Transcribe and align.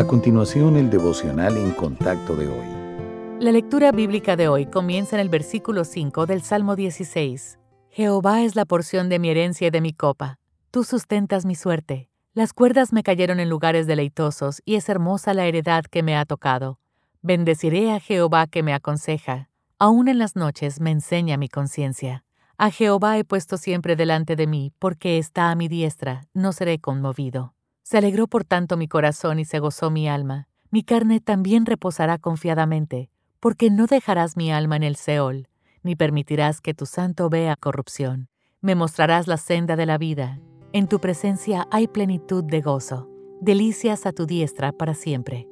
A 0.00 0.06
continuación, 0.06 0.76
el 0.76 0.88
devocional 0.88 1.58
en 1.58 1.72
contacto 1.72 2.34
de 2.34 2.48
hoy. 2.48 2.66
La 3.38 3.52
lectura 3.52 3.92
bíblica 3.92 4.34
de 4.34 4.48
hoy 4.48 4.64
comienza 4.64 5.16
en 5.16 5.20
el 5.20 5.28
versículo 5.28 5.84
5 5.84 6.24
del 6.24 6.40
Salmo 6.40 6.74
16. 6.74 7.58
Jehová 7.90 8.40
es 8.40 8.56
la 8.56 8.64
porción 8.64 9.10
de 9.10 9.18
mi 9.18 9.28
herencia 9.28 9.66
y 9.66 9.70
de 9.70 9.82
mi 9.82 9.92
copa. 9.92 10.38
Tú 10.70 10.84
sustentas 10.84 11.44
mi 11.44 11.54
suerte. 11.54 12.08
Las 12.32 12.54
cuerdas 12.54 12.94
me 12.94 13.02
cayeron 13.02 13.40
en 13.40 13.50
lugares 13.50 13.86
deleitosos 13.86 14.62
y 14.64 14.76
es 14.76 14.88
hermosa 14.88 15.34
la 15.34 15.44
heredad 15.44 15.84
que 15.84 16.02
me 16.02 16.16
ha 16.16 16.24
tocado. 16.24 16.78
Bendeciré 17.20 17.92
a 17.92 18.00
Jehová 18.00 18.46
que 18.46 18.62
me 18.62 18.72
aconseja. 18.72 19.50
Aún 19.78 20.08
en 20.08 20.18
las 20.18 20.34
noches 20.34 20.80
me 20.80 20.92
enseña 20.92 21.36
mi 21.36 21.50
conciencia. 21.50 22.24
A 22.56 22.70
Jehová 22.70 23.18
he 23.18 23.24
puesto 23.24 23.58
siempre 23.58 23.96
delante 23.96 24.34
de 24.34 24.46
mí, 24.46 24.72
porque 24.78 25.18
está 25.18 25.50
a 25.50 25.56
mi 25.56 25.68
diestra, 25.68 26.22
no 26.32 26.52
seré 26.52 26.78
conmovido. 26.78 27.52
Se 27.90 27.98
alegró 27.98 28.28
por 28.28 28.44
tanto 28.44 28.76
mi 28.76 28.86
corazón 28.86 29.40
y 29.40 29.44
se 29.44 29.58
gozó 29.58 29.90
mi 29.90 30.08
alma. 30.08 30.46
Mi 30.70 30.84
carne 30.84 31.18
también 31.18 31.66
reposará 31.66 32.18
confiadamente, 32.18 33.10
porque 33.40 33.68
no 33.68 33.88
dejarás 33.88 34.36
mi 34.36 34.52
alma 34.52 34.76
en 34.76 34.84
el 34.84 34.94
Seol, 34.94 35.48
ni 35.82 35.96
permitirás 35.96 36.60
que 36.60 36.72
tu 36.72 36.86
santo 36.86 37.28
vea 37.28 37.56
corrupción. 37.56 38.28
Me 38.60 38.76
mostrarás 38.76 39.26
la 39.26 39.38
senda 39.38 39.74
de 39.74 39.86
la 39.86 39.98
vida. 39.98 40.38
En 40.72 40.86
tu 40.86 41.00
presencia 41.00 41.66
hay 41.72 41.88
plenitud 41.88 42.44
de 42.44 42.60
gozo, 42.60 43.10
delicias 43.40 44.06
a 44.06 44.12
tu 44.12 44.24
diestra 44.24 44.70
para 44.70 44.94
siempre. 44.94 45.48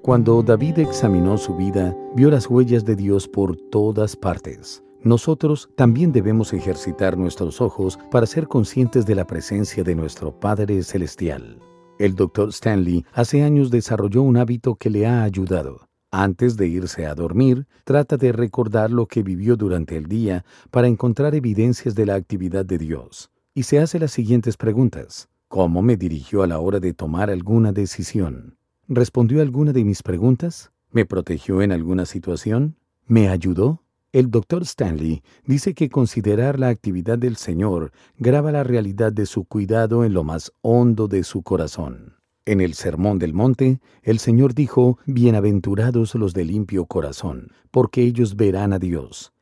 Cuando 0.00 0.44
David 0.44 0.78
examinó 0.78 1.38
su 1.38 1.56
vida, 1.56 1.96
vio 2.14 2.30
las 2.30 2.48
huellas 2.48 2.84
de 2.84 2.94
Dios 2.94 3.26
por 3.26 3.56
todas 3.56 4.14
partes. 4.14 4.84
Nosotros 5.02 5.68
también 5.74 6.12
debemos 6.12 6.52
ejercitar 6.52 7.18
nuestros 7.18 7.60
ojos 7.60 7.98
para 8.12 8.26
ser 8.26 8.46
conscientes 8.46 9.06
de 9.06 9.16
la 9.16 9.26
presencia 9.26 9.82
de 9.82 9.96
nuestro 9.96 10.38
Padre 10.38 10.84
Celestial. 10.84 11.58
El 12.00 12.14
Dr. 12.14 12.48
Stanley 12.48 13.04
hace 13.12 13.42
años 13.42 13.70
desarrolló 13.70 14.22
un 14.22 14.38
hábito 14.38 14.76
que 14.76 14.88
le 14.88 15.06
ha 15.06 15.22
ayudado. 15.22 15.86
Antes 16.10 16.56
de 16.56 16.66
irse 16.66 17.04
a 17.04 17.14
dormir, 17.14 17.66
trata 17.84 18.16
de 18.16 18.32
recordar 18.32 18.90
lo 18.90 19.04
que 19.04 19.22
vivió 19.22 19.54
durante 19.54 19.98
el 19.98 20.06
día 20.06 20.46
para 20.70 20.88
encontrar 20.88 21.34
evidencias 21.34 21.94
de 21.94 22.06
la 22.06 22.14
actividad 22.14 22.64
de 22.64 22.78
Dios. 22.78 23.30
Y 23.52 23.64
se 23.64 23.80
hace 23.80 23.98
las 23.98 24.12
siguientes 24.12 24.56
preguntas. 24.56 25.28
¿Cómo 25.48 25.82
me 25.82 25.98
dirigió 25.98 26.42
a 26.42 26.46
la 26.46 26.58
hora 26.58 26.80
de 26.80 26.94
tomar 26.94 27.28
alguna 27.28 27.70
decisión? 27.70 28.56
¿Respondió 28.88 29.42
alguna 29.42 29.74
de 29.74 29.84
mis 29.84 30.02
preguntas? 30.02 30.72
¿Me 30.92 31.04
protegió 31.04 31.60
en 31.60 31.70
alguna 31.70 32.06
situación? 32.06 32.76
¿Me 33.08 33.28
ayudó? 33.28 33.82
El 34.12 34.28
Dr. 34.28 34.62
Stanley 34.62 35.22
dice 35.44 35.72
que 35.72 35.88
considerar 35.88 36.58
la 36.58 36.68
actividad 36.68 37.16
del 37.16 37.36
Señor 37.36 37.92
graba 38.18 38.50
la 38.50 38.64
realidad 38.64 39.12
de 39.12 39.24
su 39.24 39.44
cuidado 39.44 40.04
en 40.04 40.14
lo 40.14 40.24
más 40.24 40.50
hondo 40.62 41.06
de 41.06 41.22
su 41.22 41.42
corazón. 41.42 42.16
En 42.44 42.60
el 42.60 42.74
Sermón 42.74 43.20
del 43.20 43.34
Monte, 43.34 43.78
el 44.02 44.18
Señor 44.18 44.54
dijo, 44.54 44.98
Bienaventurados 45.06 46.16
los 46.16 46.34
de 46.34 46.44
limpio 46.44 46.86
corazón, 46.86 47.52
porque 47.70 48.02
ellos 48.02 48.34
verán 48.34 48.72
a 48.72 48.80
Dios. 48.80 49.32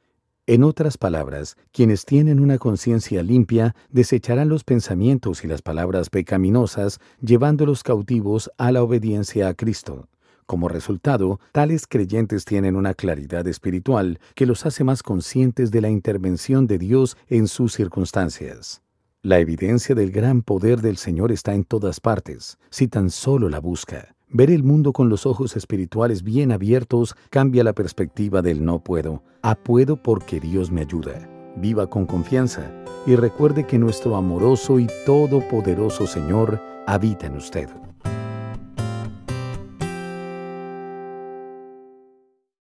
En 0.46 0.62
otras 0.64 0.98
palabras, 0.98 1.56
quienes 1.72 2.04
tienen 2.04 2.38
una 2.38 2.58
conciencia 2.58 3.22
limpia 3.22 3.74
desecharán 3.88 4.50
los 4.50 4.64
pensamientos 4.64 5.44
y 5.44 5.46
las 5.48 5.62
palabras 5.62 6.10
pecaminosas, 6.10 7.00
llevándolos 7.22 7.82
cautivos 7.82 8.50
a 8.58 8.70
la 8.70 8.82
obediencia 8.82 9.48
a 9.48 9.54
Cristo. 9.54 10.08
Como 10.48 10.70
resultado, 10.70 11.40
tales 11.52 11.86
creyentes 11.86 12.46
tienen 12.46 12.74
una 12.74 12.94
claridad 12.94 13.46
espiritual 13.46 14.18
que 14.34 14.46
los 14.46 14.64
hace 14.64 14.82
más 14.82 15.02
conscientes 15.02 15.70
de 15.70 15.82
la 15.82 15.90
intervención 15.90 16.66
de 16.66 16.78
Dios 16.78 17.18
en 17.28 17.48
sus 17.48 17.74
circunstancias. 17.74 18.80
La 19.20 19.40
evidencia 19.40 19.94
del 19.94 20.10
gran 20.10 20.40
poder 20.40 20.80
del 20.80 20.96
Señor 20.96 21.32
está 21.32 21.52
en 21.52 21.64
todas 21.64 22.00
partes, 22.00 22.56
si 22.70 22.88
tan 22.88 23.10
solo 23.10 23.50
la 23.50 23.60
busca. 23.60 24.14
Ver 24.30 24.50
el 24.50 24.64
mundo 24.64 24.94
con 24.94 25.10
los 25.10 25.26
ojos 25.26 25.54
espirituales 25.54 26.22
bien 26.22 26.50
abiertos 26.50 27.14
cambia 27.28 27.62
la 27.62 27.74
perspectiva 27.74 28.40
del 28.40 28.64
no 28.64 28.82
puedo, 28.82 29.22
a 29.42 29.54
puedo 29.54 30.02
porque 30.02 30.40
Dios 30.40 30.70
me 30.70 30.80
ayuda. 30.80 31.28
Viva 31.58 31.90
con 31.90 32.06
confianza 32.06 32.72
y 33.06 33.16
recuerde 33.16 33.66
que 33.66 33.78
nuestro 33.78 34.16
amoroso 34.16 34.78
y 34.78 34.86
todopoderoso 35.04 36.06
Señor 36.06 36.58
habita 36.86 37.26
en 37.26 37.36
usted. 37.36 37.68